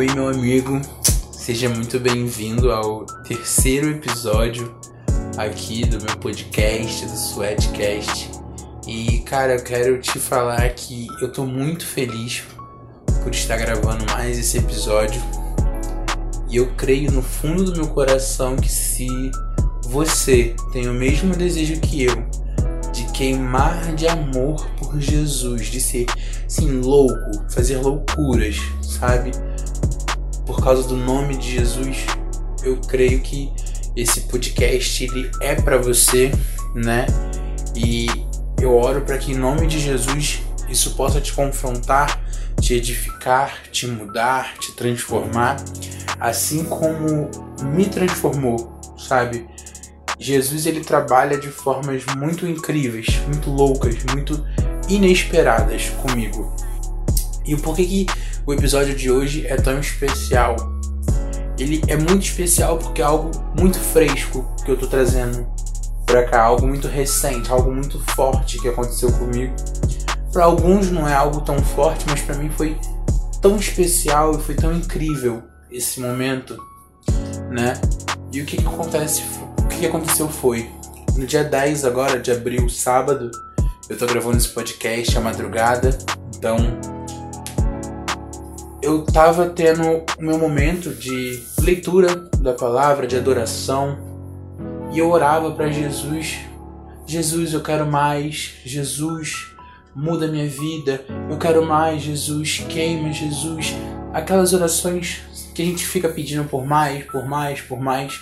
Oi, 0.00 0.06
meu 0.14 0.28
amigo, 0.28 0.80
seja 1.30 1.68
muito 1.68 2.00
bem-vindo 2.00 2.72
ao 2.72 3.04
terceiro 3.04 3.90
episódio 3.90 4.74
aqui 5.36 5.84
do 5.84 6.02
meu 6.02 6.16
podcast, 6.16 7.04
do 7.04 7.12
Sweatcast. 7.12 8.30
E 8.86 9.18
cara, 9.26 9.56
eu 9.56 9.62
quero 9.62 10.00
te 10.00 10.18
falar 10.18 10.66
que 10.70 11.06
eu 11.20 11.30
tô 11.30 11.44
muito 11.44 11.86
feliz 11.86 12.42
por 13.22 13.30
estar 13.30 13.58
gravando 13.58 14.10
mais 14.10 14.38
esse 14.38 14.56
episódio. 14.56 15.20
E 16.48 16.56
eu 16.56 16.72
creio 16.78 17.12
no 17.12 17.20
fundo 17.20 17.62
do 17.64 17.76
meu 17.76 17.88
coração 17.88 18.56
que 18.56 18.72
se 18.72 19.06
você 19.82 20.56
tem 20.72 20.88
o 20.88 20.94
mesmo 20.94 21.36
desejo 21.36 21.78
que 21.78 22.04
eu 22.04 22.24
de 22.90 23.04
queimar 23.12 23.94
de 23.94 24.08
amor 24.08 24.66
por 24.78 24.98
Jesus, 24.98 25.66
de 25.66 25.78
ser 25.78 26.06
assim 26.46 26.80
louco, 26.80 27.44
fazer 27.50 27.76
loucuras, 27.76 28.56
sabe? 28.80 29.32
Por 30.50 30.60
causa 30.64 30.82
do 30.82 30.96
nome 30.96 31.36
de 31.36 31.48
Jesus, 31.48 32.06
eu 32.64 32.76
creio 32.88 33.20
que 33.20 33.52
esse 33.94 34.22
podcast 34.22 35.04
ele 35.04 35.30
é 35.40 35.54
para 35.54 35.78
você, 35.78 36.32
né? 36.74 37.06
E 37.76 38.08
eu 38.60 38.76
oro 38.76 39.02
para 39.02 39.16
que 39.16 39.30
em 39.30 39.36
nome 39.36 39.68
de 39.68 39.78
Jesus 39.78 40.42
isso 40.68 40.96
possa 40.96 41.20
te 41.20 41.32
confrontar, 41.32 42.20
te 42.60 42.74
edificar, 42.74 43.62
te 43.70 43.86
mudar, 43.86 44.54
te 44.58 44.72
transformar, 44.72 45.54
assim 46.18 46.64
como 46.64 47.30
me 47.62 47.86
transformou, 47.86 48.76
sabe? 48.98 49.46
Jesus 50.18 50.66
ele 50.66 50.80
trabalha 50.80 51.38
de 51.38 51.48
formas 51.48 52.02
muito 52.16 52.44
incríveis, 52.44 53.20
muito 53.28 53.50
loucas, 53.50 53.94
muito 54.12 54.44
inesperadas 54.88 55.90
comigo. 55.90 56.52
E 57.46 57.54
o 57.54 57.58
porquê 57.58 57.84
que 57.84 58.06
o 58.50 58.54
episódio 58.54 58.96
de 58.96 59.08
hoje 59.08 59.46
é 59.46 59.54
tão 59.54 59.78
especial? 59.78 60.56
Ele 61.56 61.80
é 61.86 61.96
muito 61.96 62.24
especial 62.24 62.78
porque 62.78 63.00
é 63.00 63.04
algo 63.04 63.30
muito 63.56 63.78
fresco 63.78 64.44
que 64.64 64.72
eu 64.72 64.76
tô 64.76 64.88
trazendo 64.88 65.46
pra 66.04 66.24
cá, 66.24 66.42
algo 66.42 66.66
muito 66.66 66.88
recente, 66.88 67.48
algo 67.48 67.72
muito 67.72 68.00
forte 68.12 68.58
que 68.58 68.68
aconteceu 68.68 69.12
comigo. 69.12 69.54
Para 70.32 70.46
alguns 70.46 70.90
não 70.90 71.08
é 71.08 71.14
algo 71.14 71.42
tão 71.42 71.60
forte, 71.60 72.04
mas 72.08 72.22
para 72.22 72.34
mim 72.34 72.50
foi 72.50 72.76
tão 73.40 73.54
especial 73.54 74.34
e 74.34 74.42
foi 74.42 74.56
tão 74.56 74.72
incrível 74.72 75.44
esse 75.70 76.00
momento, 76.00 76.58
né? 77.50 77.80
E 78.32 78.40
o 78.40 78.44
que, 78.44 78.56
que 78.56 78.66
acontece? 78.66 79.22
O 79.60 79.68
que, 79.68 79.78
que 79.78 79.86
aconteceu 79.86 80.28
foi 80.28 80.68
no 81.16 81.24
dia 81.24 81.44
10 81.44 81.84
agora 81.84 82.18
de 82.18 82.32
abril, 82.32 82.68
sábado, 82.68 83.30
eu 83.88 83.96
tô 83.96 84.06
gravando 84.06 84.38
esse 84.38 84.48
podcast 84.48 85.16
à 85.16 85.20
madrugada, 85.20 85.96
então 86.36 86.56
eu 88.90 89.02
tava 89.04 89.48
tendo 89.48 89.82
o 90.18 90.22
meu 90.22 90.36
momento 90.36 90.90
de 90.90 91.40
leitura 91.60 92.28
da 92.38 92.52
palavra, 92.52 93.06
de 93.06 93.16
adoração, 93.16 93.96
e 94.92 94.98
eu 94.98 95.08
orava 95.10 95.52
para 95.52 95.70
Jesus: 95.70 96.40
Jesus, 97.06 97.52
eu 97.52 97.62
quero 97.62 97.86
mais, 97.86 98.54
Jesus, 98.64 99.52
muda 99.94 100.26
minha 100.26 100.48
vida, 100.48 101.04
eu 101.30 101.38
quero 101.38 101.64
mais, 101.64 102.02
Jesus, 102.02 102.64
queima, 102.68 103.12
Jesus. 103.12 103.76
Aquelas 104.12 104.52
orações 104.52 105.22
que 105.54 105.62
a 105.62 105.64
gente 105.64 105.86
fica 105.86 106.08
pedindo 106.08 106.44
por 106.44 106.66
mais, 106.66 107.04
por 107.04 107.24
mais, 107.24 107.60
por 107.60 107.80
mais, 107.80 108.20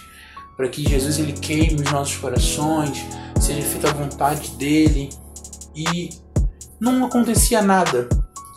para 0.55 0.69
que 0.69 0.87
Jesus 0.87 1.19
ele 1.19 1.33
queime 1.33 1.83
os 1.83 1.91
nossos 1.91 2.17
corações, 2.17 3.03
seja 3.41 3.63
feita 3.63 3.89
a 3.89 3.95
vontade 3.95 4.51
dele. 4.51 5.09
E 5.75 6.11
não 6.79 7.07
acontecia 7.07 7.63
nada 7.63 8.07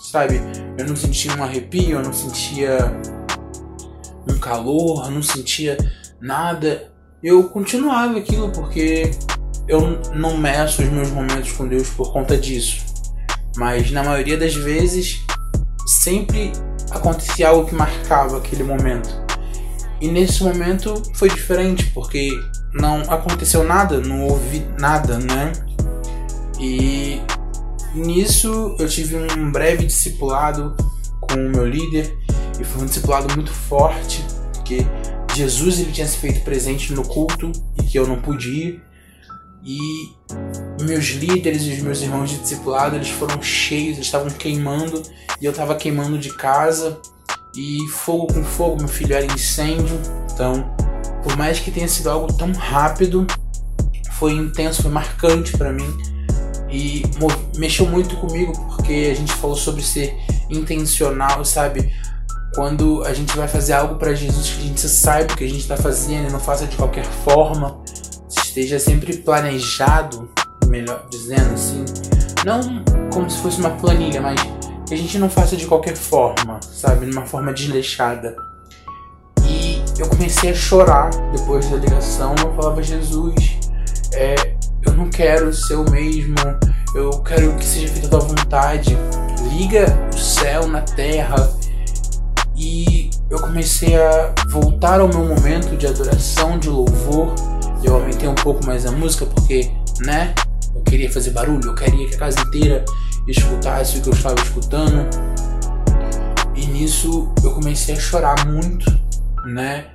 sabe? 0.01 0.41
Eu 0.81 0.87
não 0.87 0.95
sentia 0.95 1.31
um 1.35 1.43
arrepio, 1.43 1.91
eu 1.91 2.01
não 2.01 2.11
sentia 2.11 2.91
um 4.27 4.39
calor, 4.39 5.05
eu 5.05 5.11
não 5.11 5.21
sentia 5.21 5.77
nada. 6.19 6.91
Eu 7.21 7.49
continuava 7.49 8.17
aquilo 8.17 8.49
porque 8.49 9.11
eu 9.67 9.99
não 10.15 10.35
meço 10.37 10.81
os 10.81 10.89
meus 10.89 11.11
momentos 11.11 11.51
com 11.51 11.67
Deus 11.67 11.87
por 11.89 12.11
conta 12.11 12.35
disso. 12.35 12.83
Mas 13.55 13.91
na 13.91 14.03
maioria 14.03 14.39
das 14.39 14.55
vezes, 14.55 15.23
sempre 16.01 16.51
acontecia 16.89 17.49
algo 17.49 17.67
que 17.67 17.75
marcava 17.75 18.39
aquele 18.39 18.63
momento. 18.63 19.07
E 20.01 20.07
nesse 20.07 20.43
momento 20.43 20.99
foi 21.13 21.29
diferente, 21.29 21.91
porque 21.93 22.31
não 22.73 23.01
aconteceu 23.01 23.63
nada, 23.63 23.99
não 23.99 24.25
houve 24.25 24.65
nada, 24.79 25.19
né? 25.19 25.51
E 26.59 27.21
Nisso 27.94 28.75
eu 28.79 28.88
tive 28.88 29.18
um 29.18 29.52
breve 29.52 29.85
discipulado 29.85 30.75
com 31.19 31.34
o 31.35 31.50
meu 31.50 31.68
líder 31.68 32.18
e 32.59 32.63
foi 32.63 32.84
um 32.84 32.85
discipulado 32.85 33.34
muito 33.35 33.52
forte, 33.52 34.24
porque 34.53 34.85
Jesus 35.35 35.79
ele 35.79 35.91
tinha 35.91 36.07
se 36.07 36.18
feito 36.18 36.41
presente 36.41 36.94
no 36.94 37.03
culto 37.03 37.52
e 37.78 37.84
que 37.84 38.00
eu 38.00 38.07
não 38.07 38.22
podia. 38.22 38.81
E 39.63 39.78
meus 40.81 41.06
líderes 41.09 41.63
e 41.63 41.74
os 41.74 41.79
meus 41.79 42.02
irmãos 42.02 42.29
de 42.29 42.38
discipulado, 42.38 42.96
eles 42.96 43.09
foram 43.09 43.41
cheios, 43.41 43.97
eles 43.97 44.06
estavam 44.06 44.29
queimando 44.29 45.03
e 45.40 45.46
eu 45.46 45.52
estava 45.52 45.75
queimando 45.75 46.18
de 46.18 46.34
casa. 46.34 46.97
E 47.56 47.85
fogo 47.90 48.34
com 48.34 48.44
fogo, 48.44 48.78
meu 48.78 48.88
filho 48.88 49.13
era 49.13 49.25
incêndio. 49.25 50.00
Então, 50.34 50.73
por 51.22 51.35
mais 51.35 51.59
que 51.59 51.69
tenha 51.69 51.88
sido 51.90 52.09
algo 52.09 52.31
tão 52.31 52.53
rápido, 52.53 53.28
foi 54.13 54.31
intenso, 54.31 54.81
foi 54.81 54.91
marcante 54.91 55.52
para 55.58 55.73
mim 55.73 56.10
e 56.71 57.03
mexeu 57.57 57.85
muito 57.85 58.15
comigo 58.15 58.53
porque 58.67 59.09
a 59.11 59.15
gente 59.15 59.33
falou 59.33 59.55
sobre 59.55 59.83
ser 59.83 60.17
intencional, 60.49 61.43
sabe? 61.43 61.91
Quando 62.55 63.03
a 63.03 63.13
gente 63.13 63.35
vai 63.35 63.47
fazer 63.47 63.73
algo 63.73 63.95
para 63.95 64.13
Jesus, 64.13 64.49
que 64.49 64.61
a 64.61 64.65
gente 64.65 64.79
saiba 64.81 65.33
o 65.33 65.37
que 65.37 65.43
a 65.43 65.47
gente 65.47 65.61
está 65.61 65.77
fazendo 65.77 66.29
e 66.29 66.31
não 66.31 66.39
faça 66.39 66.65
de 66.65 66.75
qualquer 66.75 67.05
forma, 67.05 67.81
esteja 68.29 68.79
sempre 68.79 69.17
planejado, 69.17 70.29
melhor 70.67 71.07
dizendo 71.09 71.53
assim, 71.53 71.85
não 72.45 72.83
como 73.13 73.29
se 73.29 73.37
fosse 73.37 73.59
uma 73.59 73.71
planilha, 73.71 74.21
mas 74.21 74.41
que 74.87 74.93
a 74.93 74.97
gente 74.97 75.17
não 75.17 75.29
faça 75.29 75.55
de 75.55 75.65
qualquer 75.65 75.95
forma, 75.95 76.59
sabe? 76.61 77.05
De 77.05 77.11
uma 77.13 77.25
forma 77.25 77.53
desleixada. 77.53 78.35
E 79.45 79.81
eu 79.97 80.07
comecei 80.09 80.51
a 80.51 80.53
chorar 80.53 81.09
depois 81.31 81.69
da 81.69 81.77
ligação. 81.77 82.35
Eu 82.39 82.53
falava, 82.53 82.83
Jesus, 82.83 83.57
é, 84.13 84.35
eu 84.91 84.97
não 84.97 85.09
quero 85.09 85.53
ser 85.53 85.75
o 85.75 85.90
mesmo, 85.90 86.35
eu 86.94 87.09
quero 87.22 87.56
que 87.56 87.66
seja 87.66 87.88
feita 87.88 88.07
a 88.07 88.09
tua 88.09 88.19
vontade. 88.19 88.97
Liga 89.53 89.85
o 90.13 90.18
céu 90.18 90.68
na 90.68 90.81
terra. 90.81 91.50
E 92.56 93.09
eu 93.29 93.40
comecei 93.40 93.96
a 93.96 94.35
voltar 94.50 95.00
ao 95.00 95.07
meu 95.07 95.24
momento 95.24 95.78
de 95.78 95.88
adoração, 95.88 96.59
de 96.59 96.69
louvor. 96.69 97.34
Eu 97.84 97.96
aumentei 97.96 98.28
um 98.28 98.35
pouco 98.35 98.66
mais 98.66 98.85
a 98.85 98.91
música 98.91 99.25
porque, 99.25 99.72
né? 100.02 100.35
Eu 100.75 100.81
queria 100.81 101.12
fazer 101.12 101.31
barulho, 101.31 101.69
eu 101.69 101.75
queria 101.75 102.08
que 102.09 102.16
a 102.16 102.19
casa 102.19 102.41
inteira 102.41 102.84
escutasse 103.28 103.97
o 103.97 104.02
que 104.02 104.09
eu 104.09 104.13
estava 104.13 104.35
escutando. 104.41 105.08
E 106.53 106.66
nisso 106.68 107.34
eu 107.44 107.52
comecei 107.52 107.96
a 107.96 108.00
chorar 108.00 108.46
muito, 108.46 108.91
né? 109.46 109.85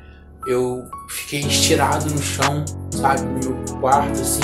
Eu 0.47 0.85
fiquei 1.09 1.41
estirado 1.41 2.09
no 2.09 2.23
chão, 2.23 2.65
sabe, 2.91 3.23
no 3.23 3.51
meu 3.51 3.81
quarto, 3.81 4.21
assim, 4.21 4.41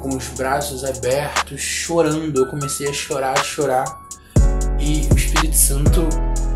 com 0.00 0.16
os 0.16 0.28
braços 0.28 0.84
abertos, 0.84 1.60
chorando. 1.60 2.38
Eu 2.38 2.46
comecei 2.46 2.88
a 2.88 2.92
chorar, 2.92 3.38
a 3.38 3.42
chorar. 3.42 3.84
E 4.78 5.06
o 5.12 5.16
Espírito 5.16 5.56
Santo 5.56 6.08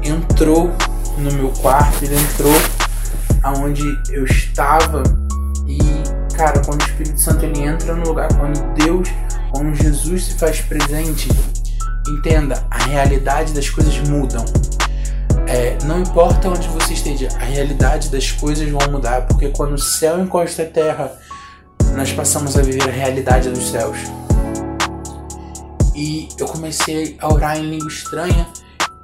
entrou 0.02 0.70
no 1.18 1.32
meu 1.32 1.50
quarto, 1.50 2.04
ele 2.04 2.16
entrou 2.16 2.54
aonde 3.42 3.82
eu 4.10 4.24
estava. 4.24 5.02
E, 5.66 5.78
cara, 6.34 6.60
quando 6.64 6.82
o 6.82 6.84
Espírito 6.84 7.20
Santo 7.20 7.44
ele 7.44 7.60
entra 7.60 7.94
no 7.94 8.06
lugar, 8.08 8.28
quando 8.36 8.74
Deus, 8.74 9.08
quando 9.52 9.74
Jesus 9.74 10.24
se 10.24 10.34
faz 10.34 10.60
presente, 10.60 11.28
entenda, 12.08 12.66
a 12.70 12.84
realidade 12.84 13.52
das 13.52 13.68
coisas 13.70 13.96
mudam. 14.08 14.44
É, 15.46 15.76
não 15.84 16.00
importa 16.00 16.48
onde 16.48 16.66
você 16.68 16.94
esteja, 16.94 17.28
a 17.36 17.44
realidade 17.44 18.08
das 18.08 18.32
coisas 18.32 18.68
vão 18.70 18.90
mudar, 18.90 19.26
porque 19.26 19.50
quando 19.50 19.74
o 19.74 19.78
céu 19.78 20.18
encosta 20.18 20.62
a 20.62 20.66
terra, 20.66 21.12
nós 21.94 22.12
passamos 22.12 22.56
a 22.56 22.62
viver 22.62 22.88
a 22.88 22.92
realidade 22.92 23.48
dos 23.50 23.70
céus. 23.70 23.96
E 25.94 26.28
eu 26.38 26.46
comecei 26.46 27.16
a 27.20 27.32
orar 27.32 27.56
em 27.56 27.70
língua 27.70 27.88
estranha 27.88 28.48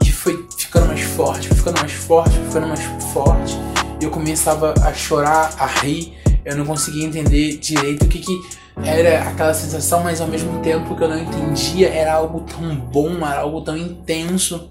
e 0.05 0.11
foi 0.11 0.47
ficando 0.59 0.87
mais 0.87 1.01
forte, 1.01 1.49
foi 1.49 1.57
ficando 1.57 1.81
mais 1.81 1.93
forte, 1.93 2.35
foi 2.35 2.45
ficando 2.47 2.67
mais 2.67 2.83
forte. 3.13 3.57
E 4.01 4.05
eu 4.05 4.11
começava 4.11 4.75
a 4.83 4.93
chorar, 4.93 5.55
a 5.59 5.67
rir. 5.67 6.15
Eu 6.45 6.57
não 6.57 6.65
conseguia 6.65 7.07
entender 7.07 7.59
direito 7.59 8.07
o 8.07 8.09
que, 8.09 8.19
que 8.19 8.41
era 8.83 9.29
aquela 9.29 9.55
sensação, 9.55 10.03
mas 10.03 10.21
ao 10.21 10.27
mesmo 10.27 10.61
tempo 10.61 10.97
que 10.97 11.05
eu 11.05 11.09
não 11.09 11.19
entendia, 11.19 11.89
era 11.91 12.15
algo 12.15 12.41
tão 12.41 12.75
bom, 12.75 13.17
era 13.25 13.41
algo 13.41 13.61
tão 13.61 13.77
intenso. 13.77 14.71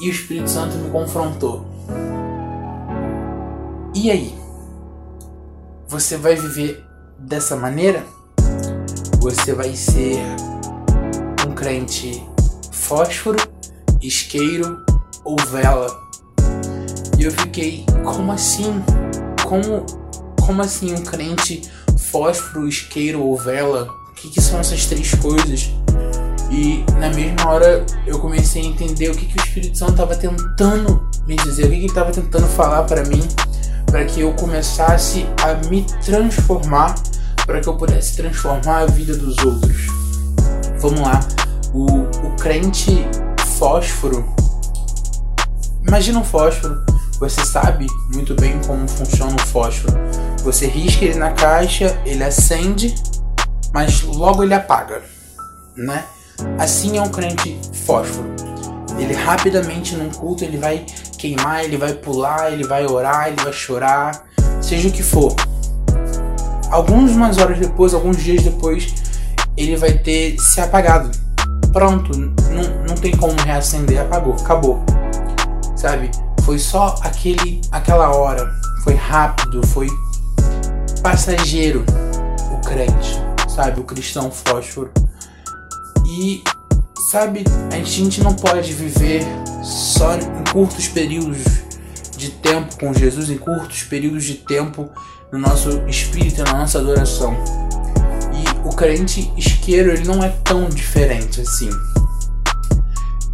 E 0.00 0.08
o 0.08 0.10
Espírito 0.10 0.50
Santo 0.50 0.76
me 0.76 0.90
confrontou. 0.90 1.66
E 3.94 4.10
aí? 4.10 4.41
Você 5.92 6.16
vai 6.16 6.34
viver 6.34 6.82
dessa 7.18 7.54
maneira? 7.54 8.02
Você 9.20 9.52
vai 9.52 9.76
ser 9.76 10.16
um 11.46 11.54
crente 11.54 12.26
fósforo, 12.72 13.36
isqueiro 14.00 14.82
ou 15.22 15.36
vela. 15.50 15.94
E 17.18 17.24
eu 17.24 17.30
fiquei, 17.30 17.84
como 18.02 18.32
assim? 18.32 18.82
Como, 19.44 19.84
como 20.40 20.62
assim 20.62 20.94
um 20.94 21.04
crente 21.04 21.70
fósforo, 21.98 22.66
isqueiro 22.66 23.22
ou 23.22 23.36
vela? 23.36 23.86
O 24.12 24.14
que, 24.14 24.30
que 24.30 24.40
são 24.40 24.60
essas 24.60 24.86
três 24.86 25.14
coisas? 25.16 25.74
E 26.50 26.86
na 26.98 27.10
mesma 27.10 27.50
hora 27.50 27.84
eu 28.06 28.18
comecei 28.18 28.62
a 28.62 28.64
entender 28.64 29.10
o 29.10 29.14
que, 29.14 29.26
que 29.26 29.38
o 29.38 29.44
Espírito 29.44 29.76
Santo 29.76 29.92
estava 29.92 30.16
tentando 30.16 31.06
me 31.26 31.36
dizer, 31.36 31.66
o 31.66 31.68
que, 31.68 31.74
que 31.74 31.80
ele 31.80 31.86
estava 31.86 32.10
tentando 32.10 32.46
falar 32.46 32.84
para 32.84 33.04
mim, 33.04 33.20
para 33.92 34.06
que 34.06 34.22
eu 34.22 34.32
começasse 34.32 35.26
a 35.42 35.52
me 35.68 35.84
transformar, 36.02 36.94
para 37.44 37.60
que 37.60 37.68
eu 37.68 37.76
pudesse 37.76 38.16
transformar 38.16 38.78
a 38.78 38.86
vida 38.86 39.14
dos 39.14 39.36
outros. 39.44 39.86
Vamos 40.78 41.00
lá, 41.00 41.20
o, 41.74 41.84
o 42.26 42.36
crente 42.36 43.06
fósforo. 43.58 44.26
Imagina 45.86 46.20
um 46.20 46.24
fósforo, 46.24 46.82
você 47.20 47.44
sabe 47.44 47.86
muito 48.14 48.34
bem 48.34 48.58
como 48.66 48.88
funciona 48.88 49.36
o 49.36 49.46
fósforo. 49.46 49.92
Você 50.42 50.66
risca 50.66 51.04
ele 51.04 51.18
na 51.18 51.32
caixa, 51.32 51.94
ele 52.06 52.24
acende, 52.24 52.94
mas 53.74 54.00
logo 54.00 54.42
ele 54.42 54.54
apaga, 54.54 55.02
né? 55.76 56.02
Assim 56.58 56.96
é 56.96 57.02
um 57.02 57.10
crente 57.10 57.60
fósforo. 57.84 58.26
Ele 58.98 59.12
rapidamente 59.12 59.94
num 59.96 60.08
culto 60.08 60.44
ele 60.44 60.56
vai 60.56 60.86
queimar, 61.22 61.62
ele 61.62 61.76
vai 61.76 61.92
pular, 61.92 62.52
ele 62.52 62.64
vai 62.64 62.84
orar, 62.84 63.28
ele 63.28 63.40
vai 63.40 63.52
chorar, 63.52 64.24
seja 64.60 64.88
o 64.88 64.90
que 64.90 65.04
for. 65.04 65.32
Algumas 66.68 67.38
horas 67.38 67.60
depois, 67.60 67.94
alguns 67.94 68.16
dias 68.16 68.42
depois, 68.42 68.92
ele 69.56 69.76
vai 69.76 69.92
ter 69.92 70.36
se 70.40 70.60
apagado. 70.60 71.12
Pronto, 71.72 72.18
não, 72.18 72.86
não 72.88 72.94
tem 72.96 73.16
como 73.16 73.40
reacender, 73.40 74.00
apagou, 74.00 74.34
acabou. 74.34 74.84
Sabe? 75.76 76.10
Foi 76.44 76.58
só 76.58 76.96
aquele, 77.02 77.60
aquela 77.70 78.10
hora, 78.16 78.50
foi 78.82 78.94
rápido, 78.94 79.64
foi 79.68 79.86
passageiro 81.02 81.84
o 82.52 82.60
crente, 82.66 83.22
sabe? 83.48 83.80
O 83.80 83.84
cristão 83.84 84.28
fósforo. 84.28 84.90
E, 86.04 86.42
sabe, 87.12 87.44
a 87.70 87.84
gente 87.84 88.22
não 88.22 88.32
pode 88.32 88.72
viver 88.72 89.22
só 89.62 90.16
em 90.16 90.50
curtos 90.50 90.88
períodos 90.88 91.42
de 92.16 92.30
tempo 92.30 92.74
com 92.80 92.94
Jesus, 92.94 93.28
em 93.28 93.36
curtos 93.36 93.82
períodos 93.82 94.24
de 94.24 94.36
tempo 94.36 94.88
no 95.30 95.38
nosso 95.38 95.86
espírito, 95.86 96.42
na 96.42 96.54
nossa 96.54 96.78
adoração. 96.78 97.36
E 98.32 98.66
o 98.66 98.70
crente 98.74 99.30
isqueiro, 99.36 99.90
ele 99.90 100.06
não 100.06 100.24
é 100.24 100.30
tão 100.42 100.70
diferente 100.70 101.42
assim. 101.42 101.68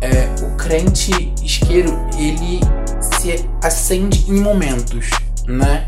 É, 0.00 0.28
o 0.42 0.56
crente 0.56 1.32
isqueiro, 1.40 1.96
ele 2.18 2.58
se 3.00 3.48
acende 3.62 4.24
em 4.28 4.40
momentos, 4.40 5.08
né? 5.46 5.84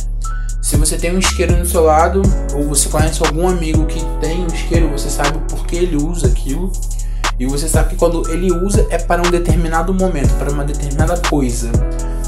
Se 0.62 0.76
você 0.76 0.96
tem 0.96 1.12
um 1.12 1.18
isqueiro 1.18 1.56
no 1.56 1.66
seu 1.66 1.82
lado, 1.82 2.22
ou 2.54 2.68
você 2.68 2.88
conhece 2.88 3.20
algum 3.26 3.48
amigo 3.48 3.84
que 3.86 4.00
tem 4.20 4.44
um 4.44 4.46
isqueiro, 4.46 4.88
você 4.90 5.10
sabe 5.10 5.40
por 5.48 5.66
que 5.66 5.74
ele 5.74 5.96
usa 5.96 6.28
aquilo. 6.28 6.70
E 7.40 7.46
você 7.46 7.66
sabe 7.66 7.88
que 7.88 7.96
quando 7.96 8.30
ele 8.30 8.52
usa 8.52 8.86
é 8.90 8.98
para 8.98 9.26
um 9.26 9.30
determinado 9.30 9.94
momento, 9.94 10.34
para 10.34 10.52
uma 10.52 10.62
determinada 10.62 11.16
coisa. 11.26 11.72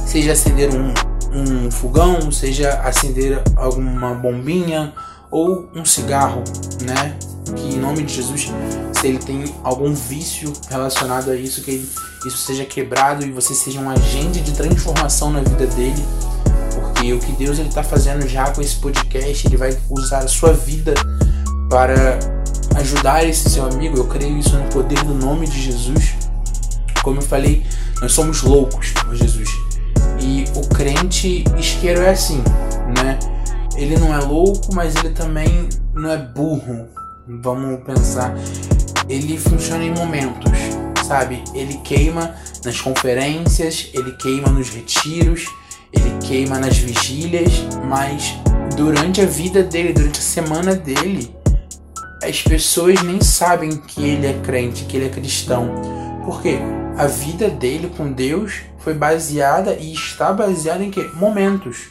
Seja 0.06 0.32
acender 0.32 0.70
um, 0.74 0.94
um 1.34 1.70
fogão, 1.70 2.32
seja 2.32 2.80
acender 2.80 3.42
alguma 3.54 4.14
bombinha 4.14 4.94
ou 5.30 5.68
um 5.74 5.84
cigarro, 5.84 6.42
né? 6.80 7.14
Que 7.54 7.74
em 7.74 7.78
nome 7.78 8.04
de 8.04 8.14
Jesus, 8.14 8.50
se 8.98 9.06
ele 9.06 9.18
tem 9.18 9.44
algum 9.62 9.92
vício 9.92 10.50
relacionado 10.70 11.30
a 11.30 11.36
isso, 11.36 11.60
que 11.60 11.86
isso 12.26 12.38
seja 12.38 12.64
quebrado 12.64 13.22
e 13.22 13.30
você 13.30 13.52
seja 13.52 13.80
um 13.80 13.90
agente 13.90 14.40
de 14.40 14.52
transformação 14.52 15.30
na 15.30 15.40
vida 15.40 15.66
dele 15.66 16.02
e 17.02 17.12
o 17.12 17.18
que 17.18 17.32
Deus 17.32 17.58
está 17.58 17.82
fazendo 17.82 18.26
já 18.26 18.50
com 18.50 18.62
esse 18.62 18.76
podcast, 18.76 19.46
ele 19.46 19.56
vai 19.58 19.76
usar 19.90 20.20
a 20.20 20.28
sua 20.28 20.52
vida 20.52 20.94
para 21.68 22.18
ajudar 22.82 23.24
esse 23.24 23.48
seu 23.48 23.64
amigo. 23.64 23.96
Eu 23.96 24.06
creio 24.06 24.38
isso 24.38 24.56
no 24.56 24.68
poder 24.68 25.02
do 25.04 25.14
nome 25.14 25.46
de 25.46 25.60
Jesus. 25.60 26.14
Como 27.02 27.18
eu 27.18 27.22
falei, 27.22 27.64
nós 28.00 28.12
somos 28.12 28.42
loucos 28.42 28.90
por 28.90 29.14
Jesus. 29.14 29.48
E 30.20 30.44
o 30.54 30.68
crente 30.68 31.44
isqueiro 31.58 32.02
é 32.02 32.10
assim, 32.10 32.42
né? 32.96 33.18
Ele 33.76 33.96
não 33.96 34.14
é 34.14 34.18
louco, 34.18 34.74
mas 34.74 34.94
ele 34.96 35.10
também 35.10 35.68
não 35.94 36.10
é 36.10 36.16
burro. 36.16 36.86
Vamos 37.26 37.82
pensar. 37.84 38.34
Ele 39.08 39.38
funciona 39.38 39.82
em 39.82 39.92
momentos, 39.92 40.52
sabe? 41.06 41.42
Ele 41.54 41.78
queima 41.78 42.34
nas 42.64 42.80
conferências, 42.80 43.90
ele 43.94 44.12
queima 44.12 44.48
nos 44.48 44.68
retiros, 44.68 45.46
ele 45.92 46.12
queima 46.24 46.58
nas 46.58 46.76
vigílias, 46.76 47.52
mas 47.84 48.34
durante 48.76 49.20
a 49.20 49.26
vida 49.26 49.62
dele, 49.62 49.92
durante 49.92 50.18
a 50.18 50.22
semana 50.22 50.74
dele, 50.74 51.34
as 52.22 52.40
pessoas 52.40 53.02
nem 53.02 53.20
sabem 53.20 53.70
que 53.76 54.02
ele 54.02 54.26
é 54.26 54.34
crente, 54.44 54.84
que 54.84 54.96
ele 54.96 55.06
é 55.06 55.08
cristão. 55.08 55.74
Por 56.24 56.40
quê? 56.40 56.58
A 56.96 57.06
vida 57.06 57.48
dele 57.48 57.90
com 57.96 58.12
Deus 58.12 58.60
foi 58.78 58.94
baseada 58.94 59.74
e 59.74 59.92
está 59.92 60.32
baseada 60.32 60.84
em 60.84 60.90
que? 60.90 61.02
Momentos, 61.14 61.88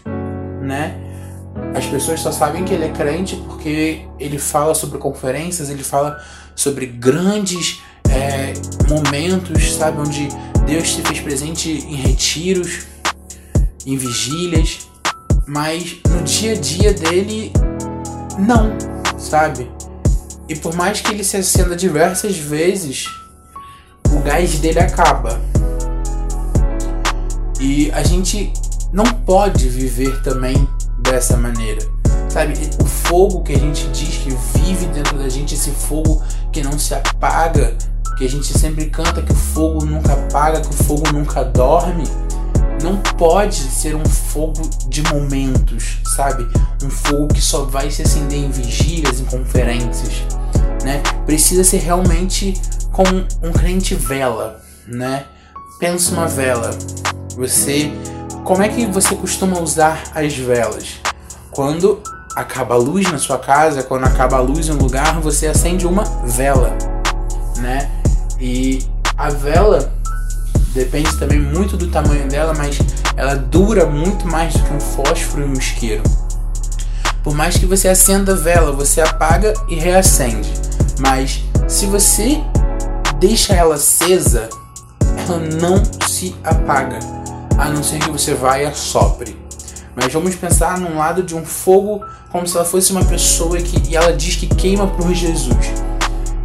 né? 0.61 0.97
As 1.75 1.85
pessoas 1.85 2.19
só 2.19 2.31
sabem 2.31 2.63
que 2.63 2.73
ele 2.73 2.85
é 2.85 2.89
crente 2.89 3.35
porque 3.47 4.05
ele 4.19 4.37
fala 4.37 4.73
sobre 4.73 4.97
conferências, 4.99 5.69
ele 5.69 5.83
fala 5.83 6.21
sobre 6.55 6.85
grandes 6.85 7.81
é, 8.09 8.53
momentos, 8.87 9.73
sabe? 9.73 9.99
Onde 9.99 10.29
Deus 10.65 10.93
se 10.93 11.01
fez 11.01 11.19
presente 11.19 11.69
em 11.69 11.95
retiros, 11.95 12.85
em 13.85 13.97
vigílias, 13.97 14.87
mas 15.47 15.97
no 16.09 16.21
dia 16.23 16.53
a 16.53 16.55
dia 16.55 16.93
dele, 16.93 17.51
não, 18.37 18.71
sabe? 19.17 19.69
E 20.51 20.55
por 20.57 20.75
mais 20.75 20.99
que 20.99 21.13
ele 21.13 21.23
se 21.23 21.37
acenda 21.37 21.77
diversas 21.77 22.37
vezes, 22.37 23.05
o 24.11 24.19
gás 24.19 24.59
dele 24.59 24.79
acaba. 24.79 25.39
E 27.57 27.89
a 27.93 28.03
gente 28.03 28.51
não 28.91 29.05
pode 29.05 29.69
viver 29.69 30.21
também 30.23 30.67
dessa 30.99 31.37
maneira. 31.37 31.79
Sabe, 32.27 32.53
o 32.83 32.85
fogo 32.85 33.43
que 33.43 33.53
a 33.53 33.57
gente 33.57 33.87
diz 33.93 34.17
que 34.17 34.29
vive 34.59 34.87
dentro 34.87 35.17
da 35.17 35.29
gente, 35.29 35.55
esse 35.55 35.71
fogo 35.71 36.21
que 36.51 36.61
não 36.61 36.77
se 36.77 36.93
apaga, 36.93 37.73
que 38.17 38.25
a 38.25 38.29
gente 38.29 38.47
sempre 38.47 38.87
canta 38.87 39.21
que 39.21 39.31
o 39.31 39.35
fogo 39.35 39.85
nunca 39.85 40.11
apaga, 40.11 40.59
que 40.59 40.67
o 40.67 40.83
fogo 40.83 41.13
nunca 41.13 41.45
dorme 41.45 42.03
não 42.83 42.97
pode 42.97 43.55
ser 43.55 43.95
um 43.95 44.05
fogo 44.05 44.61
de 44.87 45.03
momentos, 45.03 45.99
sabe? 46.15 46.47
Um 46.83 46.89
fogo 46.89 47.27
que 47.27 47.41
só 47.41 47.63
vai 47.63 47.91
se 47.91 48.01
acender 48.01 48.39
em 48.39 48.49
vigílias, 48.49 49.19
em 49.19 49.25
conferências, 49.25 50.23
né? 50.83 51.01
Precisa 51.25 51.63
ser 51.63 51.77
realmente 51.77 52.59
como 52.91 53.25
um 53.41 53.51
crente 53.51 53.95
vela, 53.95 54.61
né? 54.87 55.25
Pensa 55.79 56.11
uma 56.13 56.27
vela. 56.27 56.71
Você, 57.35 57.91
como 58.43 58.61
é 58.61 58.69
que 58.69 58.85
você 58.85 59.15
costuma 59.15 59.59
usar 59.59 60.03
as 60.13 60.35
velas? 60.35 60.99
Quando 61.49 62.01
acaba 62.35 62.75
a 62.75 62.77
luz 62.77 63.11
na 63.11 63.17
sua 63.17 63.37
casa, 63.37 63.83
quando 63.83 64.05
acaba 64.05 64.37
a 64.37 64.41
luz 64.41 64.67
em 64.67 64.71
um 64.71 64.77
lugar, 64.77 65.19
você 65.19 65.47
acende 65.47 65.85
uma 65.85 66.03
vela, 66.25 66.77
né? 67.57 67.89
E 68.39 68.85
a 69.17 69.29
vela 69.29 69.91
Depende 70.73 71.13
também 71.17 71.39
muito 71.39 71.75
do 71.75 71.87
tamanho 71.87 72.29
dela, 72.29 72.53
mas 72.57 72.79
ela 73.17 73.35
dura 73.35 73.85
muito 73.85 74.25
mais 74.25 74.53
do 74.53 74.63
que 74.63 74.73
um 74.73 74.79
fósforo 74.79 75.43
e 75.43 75.49
um 75.49 75.53
isqueiro. 75.53 76.03
Por 77.21 77.35
mais 77.35 77.57
que 77.57 77.65
você 77.65 77.89
acenda 77.89 78.31
a 78.31 78.35
vela, 78.35 78.71
você 78.71 79.01
apaga 79.01 79.53
e 79.67 79.75
reacende. 79.75 80.49
Mas 80.99 81.43
se 81.67 81.85
você 81.85 82.41
deixa 83.19 83.53
ela 83.53 83.75
acesa, 83.75 84.49
ela 85.17 85.39
não 85.39 85.81
se 86.07 86.35
apaga, 86.43 86.99
a 87.57 87.69
não 87.69 87.83
ser 87.83 87.99
que 87.99 88.09
você 88.09 88.33
vá 88.33 88.59
e 88.59 88.65
assopre. 88.65 89.39
Mas 89.95 90.11
vamos 90.11 90.35
pensar 90.35 90.79
num 90.79 90.97
lado 90.97 91.21
de 91.21 91.35
um 91.35 91.45
fogo 91.45 92.03
como 92.31 92.47
se 92.47 92.55
ela 92.55 92.65
fosse 92.65 92.91
uma 92.91 93.03
pessoa 93.03 93.57
que 93.57 93.89
e 93.89 93.95
ela 93.95 94.13
diz 94.13 94.35
que 94.35 94.47
queima 94.47 94.87
por 94.87 95.13
Jesus. 95.13 95.71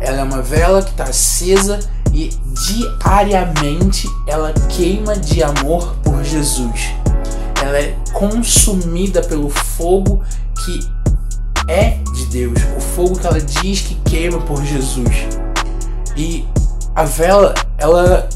Ela 0.01 0.21
é 0.21 0.23
uma 0.23 0.43
vela 0.43 0.83
que 0.83 0.91
está 0.91 1.05
acesa 1.05 1.79
e 2.13 2.31
diariamente 2.67 4.09
ela 4.27 4.53
queima 4.69 5.17
de 5.17 5.43
amor 5.43 5.97
por 6.03 6.25
Jesus. 6.25 6.91
Ela 7.63 7.79
é 7.79 7.97
consumida 8.13 9.23
pelo 9.23 9.49
fogo 9.49 10.23
que 10.65 10.96
é 11.69 11.99
de 12.15 12.27
Deus, 12.27 12.59
o 12.77 12.81
fogo 12.81 13.19
que 13.19 13.27
ela 13.27 13.41
diz 13.41 13.81
que 13.81 13.95
queima 14.09 14.39
por 14.41 14.65
Jesus. 14.65 15.27
E 16.17 16.47
a 16.95 17.05
vela, 17.05 17.55
ela 17.77 18.29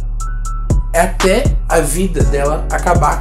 é 0.93 1.01
até 1.01 1.45
a 1.69 1.81
vida 1.81 2.23
dela 2.25 2.67
acabar. 2.71 3.19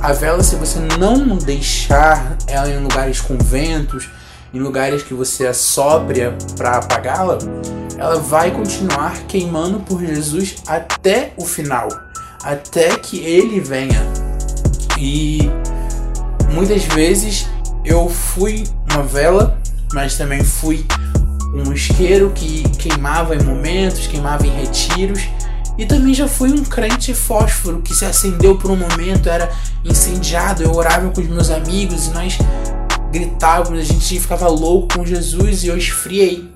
A 0.00 0.12
vela, 0.12 0.42
se 0.42 0.56
você 0.56 0.78
não 0.98 1.36
deixar 1.36 2.36
ela 2.46 2.68
em 2.68 2.78
lugares 2.78 3.20
com 3.20 3.36
ventos, 3.36 4.08
em 4.52 4.58
lugares 4.58 5.02
que 5.02 5.14
você 5.14 5.46
assopra 5.46 6.36
para 6.56 6.78
apagá-la, 6.78 7.38
ela 7.98 8.18
vai 8.18 8.50
continuar 8.50 9.18
queimando 9.28 9.80
por 9.80 10.00
Jesus 10.00 10.56
até 10.66 11.32
o 11.36 11.44
final, 11.44 11.88
até 12.42 12.96
que 12.96 13.18
ele 13.18 13.60
venha. 13.60 14.00
E 14.98 15.50
muitas 16.52 16.84
vezes 16.84 17.46
eu 17.84 18.08
fui 18.08 18.64
uma 18.94 19.02
vela, 19.02 19.58
mas 19.92 20.16
também 20.16 20.42
fui 20.42 20.84
um 21.54 21.72
isqueiro 21.72 22.30
que 22.34 22.62
queimava 22.70 23.34
em 23.34 23.42
momentos, 23.42 24.06
queimava 24.06 24.46
em 24.46 24.50
retiros. 24.50 25.22
E 25.78 25.86
também 25.86 26.12
já 26.12 26.28
fui 26.28 26.52
um 26.52 26.62
crente 26.62 27.14
fósforo 27.14 27.80
que 27.80 27.94
se 27.94 28.04
acendeu 28.04 28.56
por 28.56 28.70
um 28.70 28.76
momento, 28.76 29.28
era 29.28 29.50
incendiado. 29.84 30.62
Eu 30.62 30.74
orava 30.74 31.08
com 31.10 31.20
os 31.20 31.26
meus 31.26 31.50
amigos 31.50 32.06
e 32.06 32.10
nós 32.10 32.38
gritávamos, 33.10 33.80
a 33.80 33.82
gente 33.82 34.20
ficava 34.20 34.46
louco 34.48 34.98
com 34.98 35.06
Jesus 35.06 35.64
e 35.64 35.68
eu 35.68 35.76
esfriei, 35.76 36.52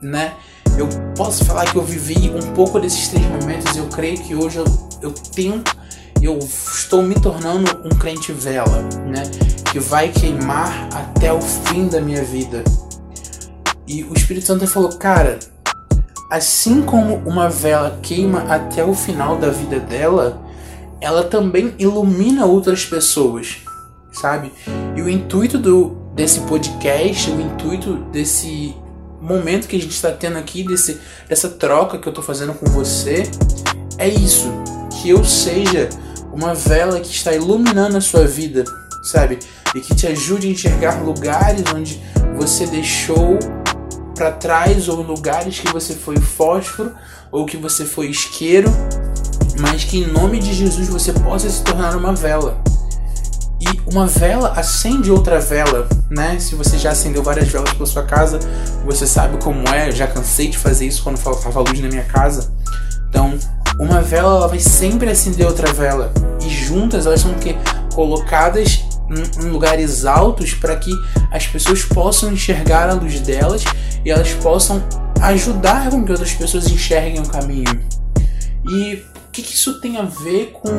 né? 0.00 0.34
Eu 0.76 0.88
posso 1.16 1.44
falar 1.44 1.64
que 1.66 1.76
eu 1.76 1.82
vivi 1.82 2.30
um 2.30 2.52
pouco 2.52 2.78
desses 2.78 3.08
três 3.08 3.24
momentos. 3.26 3.76
Eu 3.76 3.86
creio 3.86 4.18
que 4.18 4.34
hoje 4.34 4.58
eu, 4.58 4.64
eu 5.02 5.12
tento, 5.12 5.76
eu 6.20 6.38
estou 6.38 7.02
me 7.02 7.14
tornando 7.14 7.70
um 7.84 7.90
crente 7.90 8.32
vela, 8.32 8.82
né? 9.06 9.22
Que 9.76 9.80
vai 9.80 10.08
queimar 10.08 10.88
até 10.90 11.30
o 11.30 11.38
fim 11.38 11.86
da 11.86 12.00
minha 12.00 12.24
vida. 12.24 12.64
E 13.86 14.04
o 14.04 14.14
Espírito 14.14 14.46
Santo 14.46 14.66
falou, 14.66 14.88
cara, 14.96 15.38
assim 16.30 16.80
como 16.80 17.16
uma 17.16 17.50
vela 17.50 17.98
queima 18.02 18.44
até 18.44 18.82
o 18.82 18.94
final 18.94 19.36
da 19.36 19.50
vida 19.50 19.78
dela, 19.78 20.40
ela 20.98 21.22
também 21.24 21.74
ilumina 21.78 22.46
outras 22.46 22.86
pessoas, 22.86 23.58
sabe? 24.12 24.50
E 24.96 25.02
o 25.02 25.10
intuito 25.10 25.58
do, 25.58 25.88
desse 26.14 26.40
podcast, 26.40 27.30
o 27.30 27.38
intuito 27.38 27.96
desse 28.10 28.74
momento 29.20 29.68
que 29.68 29.76
a 29.76 29.80
gente 29.80 29.92
está 29.92 30.10
tendo 30.10 30.38
aqui, 30.38 30.62
desse, 30.62 30.98
dessa 31.28 31.50
troca 31.50 31.98
que 31.98 32.08
eu 32.08 32.12
estou 32.12 32.24
fazendo 32.24 32.54
com 32.54 32.64
você, 32.64 33.24
é 33.98 34.08
isso. 34.08 34.50
Que 35.02 35.10
eu 35.10 35.22
seja 35.22 35.90
uma 36.32 36.54
vela 36.54 36.98
que 36.98 37.10
está 37.10 37.34
iluminando 37.34 37.98
a 37.98 38.00
sua 38.00 38.26
vida, 38.26 38.64
sabe? 39.02 39.38
E 39.76 39.80
que 39.82 39.94
te 39.94 40.06
ajude 40.06 40.48
a 40.48 40.50
enxergar 40.52 41.02
lugares 41.02 41.62
onde 41.74 42.00
você 42.34 42.66
deixou 42.66 43.38
para 44.14 44.32
trás 44.32 44.88
ou 44.88 45.02
lugares 45.02 45.60
que 45.60 45.70
você 45.70 45.94
foi 45.94 46.16
fósforo 46.16 46.94
ou 47.30 47.44
que 47.44 47.58
você 47.58 47.84
foi 47.84 48.06
isqueiro, 48.06 48.72
mas 49.60 49.84
que 49.84 49.98
em 49.98 50.06
nome 50.06 50.38
de 50.38 50.54
Jesus 50.54 50.88
você 50.88 51.12
possa 51.12 51.50
se 51.50 51.62
tornar 51.62 51.94
uma 51.94 52.14
vela. 52.14 52.58
E 53.60 53.94
uma 53.94 54.06
vela 54.06 54.54
acende 54.56 55.10
outra 55.10 55.40
vela, 55.40 55.86
né? 56.08 56.38
Se 56.38 56.54
você 56.54 56.78
já 56.78 56.92
acendeu 56.92 57.22
várias 57.22 57.48
velas 57.48 57.74
pela 57.74 57.86
sua 57.86 58.02
casa, 58.02 58.38
você 58.82 59.06
sabe 59.06 59.36
como 59.44 59.68
é. 59.68 59.88
Eu 59.88 59.92
já 59.92 60.06
cansei 60.06 60.48
de 60.48 60.56
fazer 60.56 60.86
isso 60.86 61.02
quando 61.02 61.18
faltava 61.18 61.60
luz 61.60 61.78
na 61.80 61.88
minha 61.88 62.04
casa. 62.04 62.50
Então, 63.10 63.38
uma 63.78 64.00
vela 64.00 64.36
ela 64.36 64.48
vai 64.48 64.58
sempre 64.58 65.10
acender 65.10 65.46
outra 65.46 65.70
vela 65.70 66.14
e 66.42 66.48
juntas 66.48 67.04
elas 67.04 67.20
são 67.20 67.34
que 67.34 67.54
colocadas 67.94 68.85
em, 69.10 69.48
lugares 69.48 70.04
altos 70.04 70.54
para 70.54 70.76
que 70.76 70.92
as 71.30 71.46
pessoas 71.46 71.82
possam 71.84 72.32
enxergar 72.32 72.88
a 72.88 72.94
luz 72.94 73.20
delas 73.20 73.64
e 74.04 74.10
elas 74.10 74.32
possam 74.34 74.82
ajudar 75.20 75.90
com 75.90 76.04
que 76.04 76.12
outras 76.12 76.32
pessoas 76.32 76.68
enxerguem 76.70 77.20
o 77.20 77.26
caminho. 77.26 77.80
E 78.68 79.02
que, 79.36 79.42
que 79.42 79.54
isso 79.54 79.78
tem 79.80 79.98
a 79.98 80.02
ver 80.02 80.52
com, 80.52 80.70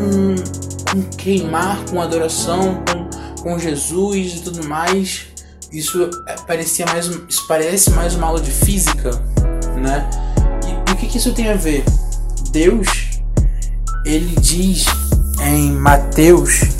com 0.92 1.04
queimar, 1.16 1.86
com 1.86 2.02
adoração, 2.02 2.84
com, 2.92 3.44
com 3.44 3.60
Jesus 3.60 4.38
e 4.38 4.40
tudo 4.42 4.68
mais? 4.68 5.28
Isso 5.72 6.10
é, 6.28 6.36
parecia 6.48 6.86
mais, 6.88 7.06
isso 7.06 7.46
parece 7.48 7.92
mais 7.92 8.16
uma 8.16 8.26
aula 8.28 8.42
de 8.42 8.50
física, 8.50 9.12
né? 9.80 10.10
E, 10.66 10.90
e 10.90 10.94
o 10.94 10.96
que, 10.96 11.06
que 11.06 11.18
isso 11.18 11.34
tem 11.34 11.50
a 11.52 11.56
ver? 11.56 11.84
Deus, 12.50 12.88
ele 14.04 14.36
diz 14.42 14.86
em 15.46 15.72
Mateus 15.74 16.77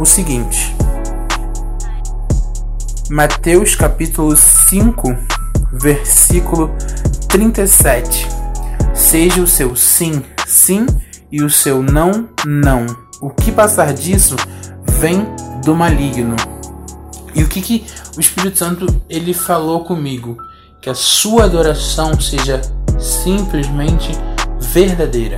o 0.00 0.06
seguinte. 0.06 0.74
Mateus 3.10 3.74
capítulo 3.76 4.34
5, 4.34 5.14
versículo 5.74 6.70
37. 7.28 8.26
Seja 8.94 9.42
o 9.42 9.46
seu 9.46 9.76
sim 9.76 10.22
sim 10.46 10.86
e 11.30 11.42
o 11.42 11.50
seu 11.50 11.82
não, 11.82 12.28
não. 12.46 12.86
O 13.20 13.28
que 13.28 13.52
passar 13.52 13.92
disso 13.92 14.36
vem 14.84 15.26
do 15.64 15.74
maligno. 15.74 16.34
E 17.34 17.42
o 17.42 17.48
que, 17.48 17.60
que 17.60 17.84
o 18.16 18.20
Espírito 18.20 18.56
Santo 18.56 18.86
ele 19.08 19.34
falou 19.34 19.84
comigo? 19.84 20.36
Que 20.80 20.88
a 20.88 20.94
sua 20.94 21.44
adoração 21.44 22.18
seja 22.18 22.62
simplesmente 22.98 24.12
verdadeira. 24.60 25.36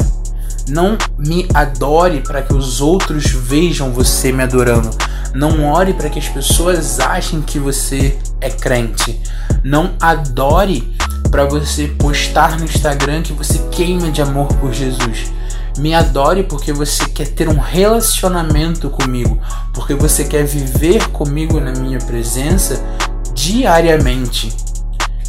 Não 0.68 0.96
me 1.18 1.46
adore 1.52 2.20
para 2.20 2.42
que 2.42 2.54
os 2.54 2.80
outros 2.80 3.26
vejam 3.26 3.92
você 3.92 4.32
me 4.32 4.42
adorando. 4.42 4.90
Não 5.34 5.64
ore 5.64 5.94
para 5.94 6.08
que 6.08 6.18
as 6.18 6.28
pessoas 6.28 7.00
achem 7.00 7.40
que 7.40 7.58
você 7.58 8.18
é 8.40 8.50
crente. 8.50 9.20
Não 9.64 9.94
adore 10.00 10.96
para 11.30 11.44
você 11.44 11.88
postar 11.88 12.58
no 12.58 12.64
Instagram 12.64 13.22
que 13.22 13.32
você 13.32 13.58
queima 13.70 14.10
de 14.10 14.20
amor 14.20 14.48
por 14.54 14.72
Jesus. 14.72 15.32
Me 15.78 15.94
adore 15.94 16.42
porque 16.42 16.72
você 16.72 17.06
quer 17.06 17.28
ter 17.28 17.48
um 17.48 17.58
relacionamento 17.58 18.90
comigo, 18.90 19.40
porque 19.72 19.94
você 19.94 20.24
quer 20.24 20.44
viver 20.44 21.08
comigo 21.08 21.58
na 21.58 21.72
minha 21.72 21.98
presença 21.98 22.84
diariamente. 23.32 24.54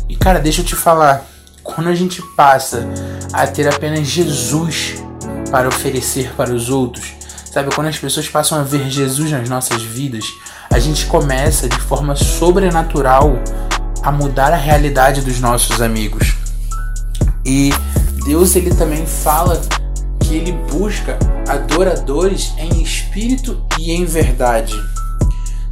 E 0.09 0.15
cara, 0.17 0.39
deixa 0.39 0.61
eu 0.61 0.65
te 0.65 0.75
falar, 0.75 1.25
quando 1.63 1.87
a 1.87 1.95
gente 1.95 2.21
passa 2.35 2.85
a 3.31 3.47
ter 3.47 3.67
apenas 3.67 4.05
Jesus 4.05 5.01
para 5.51 5.67
oferecer 5.67 6.33
para 6.35 6.53
os 6.53 6.69
outros, 6.69 7.13
sabe, 7.51 7.73
quando 7.73 7.87
as 7.87 7.97
pessoas 7.97 8.27
passam 8.27 8.59
a 8.59 8.63
ver 8.63 8.89
Jesus 8.89 9.31
nas 9.31 9.47
nossas 9.49 9.81
vidas, 9.81 10.25
a 10.71 10.79
gente 10.79 11.05
começa 11.05 11.69
de 11.69 11.79
forma 11.79 12.15
sobrenatural 12.15 13.35
a 14.01 14.11
mudar 14.11 14.51
a 14.51 14.57
realidade 14.57 15.21
dos 15.21 15.39
nossos 15.39 15.81
amigos. 15.81 16.35
E 17.45 17.71
Deus 18.25 18.55
ele 18.55 18.73
também 18.73 19.05
fala 19.05 19.61
que 20.19 20.35
ele 20.35 20.51
busca 20.71 21.17
adoradores 21.47 22.53
em 22.57 22.81
espírito 22.81 23.63
e 23.77 23.91
em 23.91 24.05
verdade. 24.05 24.73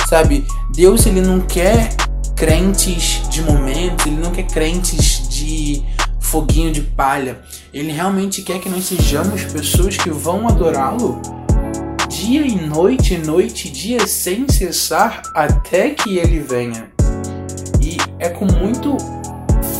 Sabe, 0.07 0.45
Deus 0.73 1.05
ele 1.05 1.21
não 1.21 1.39
quer 1.39 1.95
crentes 2.35 3.21
de 3.29 3.41
momento, 3.41 4.07
ele 4.07 4.17
não 4.17 4.31
quer 4.31 4.43
crentes 4.43 5.27
de 5.29 5.83
foguinho 6.31 6.71
de 6.71 6.81
palha. 6.81 7.41
Ele 7.73 7.91
realmente 7.91 8.41
quer 8.41 8.59
que 8.59 8.69
nós 8.69 8.85
sejamos 8.85 9.43
pessoas 9.43 9.97
que 9.97 10.09
vão 10.09 10.47
adorá-lo 10.47 11.21
dia 12.07 12.41
e 12.41 12.55
noite, 12.55 13.17
noite 13.17 13.67
e 13.67 13.71
dia 13.71 14.07
sem 14.07 14.47
cessar 14.47 15.21
até 15.35 15.89
que 15.89 16.17
ele 16.17 16.39
venha. 16.39 16.91
E 17.81 17.97
é 18.17 18.29
com 18.29 18.45
muito 18.45 18.95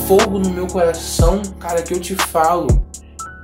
fogo 0.08 0.40
no 0.40 0.50
meu 0.50 0.68
coração, 0.68 1.42
cara, 1.60 1.82
que 1.82 1.94
eu 1.94 2.00
te 2.00 2.16
falo. 2.16 2.68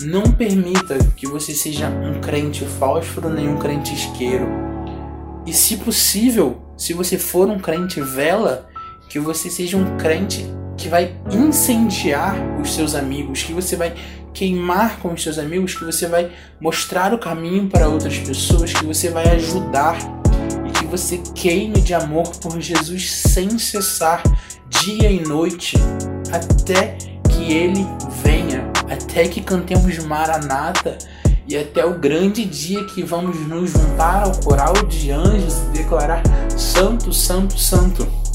Não 0.01 0.23
permita 0.23 0.97
que 1.15 1.25
você 1.27 1.53
seja 1.53 1.87
um 1.89 2.19
crente 2.19 2.65
fósforo 2.65 3.29
nem 3.29 3.47
um 3.47 3.57
crente 3.57 3.93
isqueiro. 3.93 4.47
E 5.45 5.53
se 5.53 5.77
possível, 5.77 6.61
se 6.77 6.93
você 6.93 7.17
for 7.17 7.49
um 7.49 7.59
crente 7.59 8.01
vela, 8.01 8.67
que 9.09 9.19
você 9.19 9.49
seja 9.49 9.77
um 9.77 9.97
crente 9.97 10.45
que 10.77 10.87
vai 10.87 11.15
incendiar 11.31 12.35
os 12.61 12.73
seus 12.73 12.93
amigos, 12.93 13.43
que 13.43 13.51
você 13.51 13.75
vai 13.75 13.93
queimar 14.33 14.99
com 14.99 15.11
os 15.13 15.23
seus 15.23 15.39
amigos, 15.39 15.73
que 15.73 15.83
você 15.83 16.05
vai 16.07 16.31
mostrar 16.61 17.13
o 17.13 17.17
caminho 17.17 17.67
para 17.67 17.89
outras 17.89 18.17
pessoas, 18.19 18.71
que 18.71 18.85
você 18.85 19.09
vai 19.09 19.27
ajudar 19.31 19.97
e 20.67 20.71
que 20.71 20.85
você 20.85 21.19
queime 21.33 21.81
de 21.81 21.95
amor 21.95 22.29
por 22.37 22.61
Jesus 22.61 23.11
sem 23.11 23.57
cessar 23.57 24.21
dia 24.69 25.09
e 25.09 25.19
noite, 25.19 25.75
até 26.31 26.95
que 27.29 27.51
ele 27.51 27.83
venha, 28.23 28.71
até 28.87 29.27
que 29.27 29.41
cantemos 29.41 29.97
Maranata 30.05 30.97
e 31.47 31.57
até 31.57 31.83
o 31.83 31.97
grande 31.97 32.45
dia 32.45 32.83
que 32.83 33.01
vamos 33.01 33.39
nos 33.47 33.71
juntar 33.71 34.23
ao 34.23 34.35
coral 34.41 34.73
de 34.87 35.11
anjos 35.11 35.57
e 35.69 35.77
declarar 35.77 36.21
Santo, 36.55 37.11
Santo, 37.11 37.57
Santo. 37.57 38.26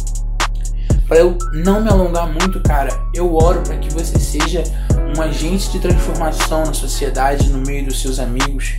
Para 1.13 1.21
eu 1.21 1.37
não 1.53 1.83
me 1.83 1.91
alongar 1.91 2.27
muito, 2.27 2.59
cara, 2.63 2.89
eu 3.13 3.37
oro 3.37 3.61
para 3.61 3.77
que 3.77 3.93
você 3.93 4.19
seja 4.19 4.65
um 5.15 5.21
agente 5.21 5.71
de 5.71 5.79
transformação 5.79 6.65
na 6.65 6.73
sociedade, 6.73 7.51
no 7.51 7.59
meio 7.59 7.85
dos 7.85 8.01
seus 8.01 8.19
amigos. 8.19 8.77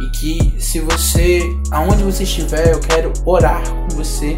E 0.00 0.10
que 0.10 0.56
se 0.58 0.80
você, 0.80 1.40
aonde 1.70 2.02
você 2.02 2.24
estiver, 2.24 2.72
eu 2.72 2.80
quero 2.80 3.12
orar 3.24 3.62
com 3.62 3.94
você 3.94 4.36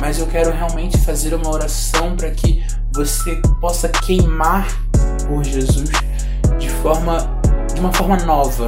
mas 0.00 0.18
eu 0.18 0.26
quero 0.26 0.50
realmente 0.50 0.98
fazer 0.98 1.34
uma 1.34 1.50
oração 1.50 2.16
para 2.16 2.32
que 2.32 2.64
você 2.92 3.40
possa 3.60 3.88
queimar 3.88 4.66
por 5.28 5.44
Jesus 5.44 5.88
de 6.58 6.68
forma 6.68 7.18
de 7.72 7.80
uma 7.80 7.92
forma 7.92 8.16
nova, 8.16 8.66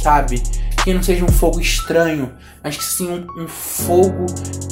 sabe? 0.00 0.40
Que 0.84 0.94
não 0.94 1.02
seja 1.02 1.24
um 1.24 1.28
fogo 1.28 1.60
estranho, 1.60 2.32
mas 2.62 2.76
que 2.76 2.84
sim 2.84 3.08
um, 3.08 3.42
um 3.42 3.48
fogo 3.48 4.26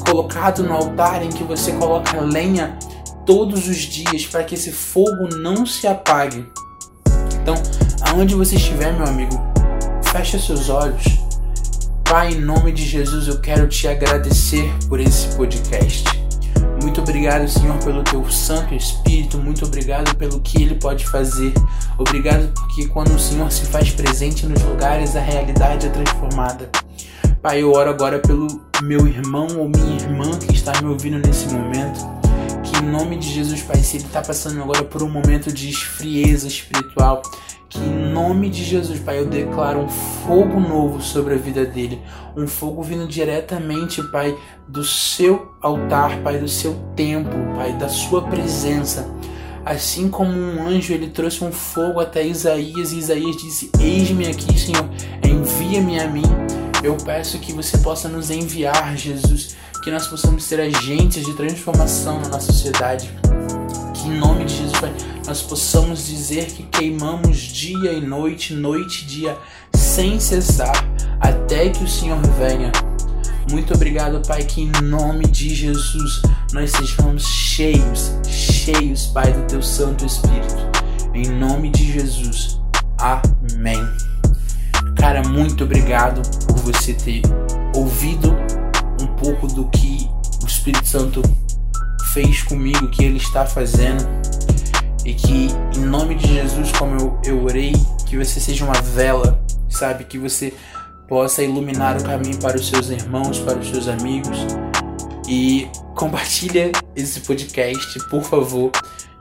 colocado 0.06 0.62
no 0.62 0.72
altar 0.72 1.22
em 1.22 1.28
que 1.28 1.44
você 1.44 1.72
coloca 1.72 2.20
lenha 2.20 2.78
todos 3.26 3.68
os 3.68 3.76
dias 3.76 4.24
para 4.26 4.42
que 4.42 4.54
esse 4.54 4.72
fogo 4.72 5.28
não 5.36 5.66
se 5.66 5.86
apague. 5.86 6.46
Então, 7.42 7.54
aonde 8.08 8.34
você 8.34 8.56
estiver, 8.56 8.92
meu 8.94 9.06
amigo, 9.06 9.38
fecha 10.02 10.38
seus 10.38 10.70
olhos. 10.70 11.04
Pai, 12.04 12.32
em 12.32 12.40
nome 12.40 12.72
de 12.72 12.84
Jesus, 12.86 13.28
eu 13.28 13.38
quero 13.38 13.68
te 13.68 13.86
agradecer 13.86 14.72
por 14.88 14.98
esse 14.98 15.36
podcast. 15.36 16.17
Muito 16.80 17.00
obrigado, 17.00 17.48
Senhor, 17.48 17.76
pelo 17.78 18.02
teu 18.02 18.30
Santo 18.30 18.74
Espírito. 18.74 19.38
Muito 19.38 19.64
obrigado 19.64 20.14
pelo 20.16 20.40
que 20.40 20.62
ele 20.62 20.74
pode 20.76 21.06
fazer. 21.06 21.52
Obrigado 21.98 22.52
porque 22.54 22.86
quando 22.86 23.14
o 23.14 23.18
Senhor 23.18 23.50
se 23.50 23.66
faz 23.66 23.90
presente 23.90 24.46
nos 24.46 24.62
lugares, 24.62 25.16
a 25.16 25.20
realidade 25.20 25.86
é 25.86 25.90
transformada. 25.90 26.70
Pai, 27.42 27.62
eu 27.62 27.72
oro 27.72 27.90
agora 27.90 28.18
pelo 28.18 28.46
meu 28.82 29.06
irmão 29.06 29.46
ou 29.58 29.68
minha 29.68 29.96
irmã 29.96 30.38
que 30.38 30.54
está 30.54 30.80
me 30.82 30.88
ouvindo 30.88 31.18
nesse 31.18 31.46
momento. 31.48 32.17
Em 32.80 32.86
nome 32.86 33.16
de 33.16 33.28
Jesus, 33.28 33.60
Pai, 33.62 33.78
se 33.78 33.96
ele 33.96 34.04
está 34.04 34.22
passando 34.22 34.62
agora 34.62 34.84
por 34.84 35.02
um 35.02 35.10
momento 35.10 35.52
de 35.52 35.68
esfrieza 35.68 36.46
espiritual, 36.46 37.22
que 37.68 37.80
em 37.80 38.12
nome 38.12 38.48
de 38.48 38.62
Jesus, 38.62 39.00
Pai, 39.00 39.18
eu 39.18 39.26
declaro 39.26 39.80
um 39.80 39.88
fogo 39.88 40.60
novo 40.60 41.02
sobre 41.02 41.34
a 41.34 41.36
vida 41.36 41.66
dele. 41.66 42.00
Um 42.36 42.46
fogo 42.46 42.80
vindo 42.82 43.08
diretamente, 43.08 44.00
Pai, 44.12 44.36
do 44.68 44.84
seu 44.84 45.54
altar, 45.60 46.22
Pai, 46.22 46.38
do 46.38 46.46
seu 46.46 46.74
templo, 46.94 47.32
Pai, 47.56 47.72
da 47.72 47.88
sua 47.88 48.22
presença. 48.22 49.10
Assim 49.64 50.08
como 50.08 50.30
um 50.30 50.66
anjo, 50.66 50.94
ele 50.94 51.08
trouxe 51.08 51.42
um 51.42 51.50
fogo 51.50 51.98
até 51.98 52.24
Isaías, 52.24 52.92
e 52.92 52.98
Isaías 52.98 53.36
disse: 53.36 53.70
Eis-me 53.80 54.28
aqui, 54.28 54.58
Senhor, 54.58 54.88
envia-me 55.24 55.98
a 55.98 56.06
mim. 56.06 56.22
Eu 56.82 56.96
peço 56.96 57.38
que 57.38 57.52
você 57.52 57.76
possa 57.78 58.08
nos 58.08 58.30
enviar, 58.30 58.96
Jesus, 58.96 59.56
que 59.82 59.90
nós 59.90 60.06
possamos 60.06 60.44
ser 60.44 60.60
agentes 60.60 61.24
de 61.24 61.34
transformação 61.34 62.20
na 62.20 62.28
nossa 62.28 62.52
sociedade. 62.52 63.10
Que 63.94 64.08
em 64.08 64.18
nome 64.18 64.44
de 64.44 64.56
Jesus, 64.56 64.78
Pai, 64.78 64.94
nós 65.26 65.42
possamos 65.42 66.06
dizer 66.06 66.46
que 66.46 66.62
queimamos 66.62 67.36
dia 67.38 67.92
e 67.92 68.00
noite, 68.00 68.54
noite 68.54 69.02
e 69.02 69.06
dia, 69.06 69.36
sem 69.74 70.20
cessar, 70.20 70.84
até 71.20 71.68
que 71.68 71.82
o 71.82 71.88
Senhor 71.88 72.20
venha. 72.38 72.70
Muito 73.50 73.74
obrigado, 73.74 74.20
Pai, 74.26 74.44
que 74.44 74.62
em 74.62 74.70
nome 74.82 75.26
de 75.26 75.54
Jesus 75.54 76.22
nós 76.52 76.70
sejamos 76.70 77.26
cheios, 77.26 78.12
cheios, 78.28 79.06
Pai, 79.06 79.32
do 79.32 79.46
Teu 79.46 79.62
Santo 79.62 80.04
Espírito. 80.04 80.56
Em 81.12 81.26
nome 81.28 81.70
de 81.70 81.92
Jesus. 81.92 82.60
Amém. 82.98 83.97
Cara, 84.98 85.22
muito 85.22 85.64
obrigado 85.64 86.20
por 86.46 86.56
você 86.56 86.92
ter 86.92 87.22
ouvido 87.74 88.36
um 89.00 89.06
pouco 89.06 89.46
do 89.46 89.68
que 89.68 90.08
o 90.42 90.46
Espírito 90.46 90.86
Santo 90.86 91.22
fez 92.12 92.42
comigo, 92.42 92.88
que 92.88 93.04
ele 93.04 93.18
está 93.18 93.46
fazendo. 93.46 94.04
E 95.04 95.14
que, 95.14 95.48
em 95.76 95.84
nome 95.84 96.16
de 96.16 96.26
Jesus, 96.26 96.72
como 96.72 96.96
eu, 96.96 97.20
eu 97.24 97.44
orei, 97.44 97.72
que 98.06 98.18
você 98.18 98.40
seja 98.40 98.64
uma 98.64 98.80
vela, 98.82 99.40
sabe? 99.70 100.04
Que 100.04 100.18
você 100.18 100.52
possa 101.06 101.42
iluminar 101.42 101.96
o 101.96 102.02
caminho 102.02 102.36
para 102.38 102.56
os 102.56 102.68
seus 102.68 102.90
irmãos, 102.90 103.38
para 103.38 103.58
os 103.58 103.68
seus 103.68 103.88
amigos. 103.88 104.36
E 105.28 105.68
compartilha 105.94 106.72
esse 106.96 107.20
podcast, 107.20 107.98
por 108.08 108.22
favor. 108.22 108.70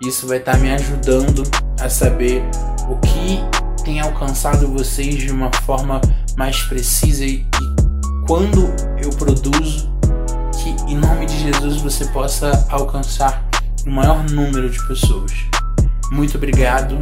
Isso 0.01 0.27
vai 0.27 0.37
estar 0.37 0.57
me 0.57 0.71
ajudando 0.71 1.43
a 1.79 1.89
saber 1.89 2.43
o 2.89 2.97
que 2.97 3.39
tem 3.87 4.01
alcançado 4.01 4.67
vocês 4.67 5.15
de 5.15 5.31
uma 5.31 5.49
forma 5.65 6.01
mais 6.35 6.61
precisa 6.63 7.23
e, 7.23 7.35
e 7.35 8.27
quando 8.27 8.67
eu 9.01 9.09
produzo 9.11 9.89
que 10.61 10.91
em 10.91 10.97
nome 10.97 11.25
de 11.25 11.39
Jesus 11.39 11.77
você 11.77 12.03
possa 12.07 12.67
alcançar 12.69 13.41
o 13.85 13.89
maior 13.89 14.29
número 14.29 14.69
de 14.69 14.85
pessoas. 14.87 15.31
Muito 16.11 16.35
obrigado 16.35 16.99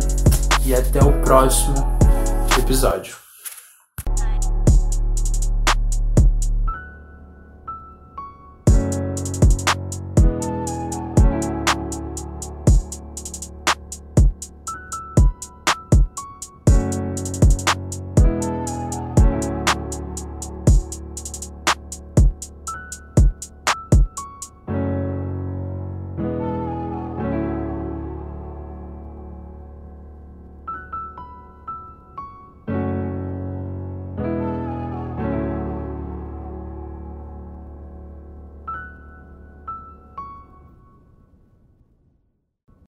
e 0.63 0.75
até 0.75 1.03
o 1.03 1.11
próximo 1.23 1.73
episódio. 2.59 3.24